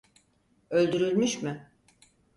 [0.69, 1.67] Öldürülmüş mü?